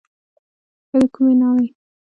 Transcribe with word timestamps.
ښه 0.89 0.95
د 1.01 1.03
کومې 1.13 1.33
ناوې. 1.41 1.67